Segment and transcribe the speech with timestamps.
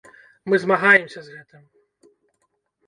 [0.51, 1.61] Мы змагаемся з гэтым.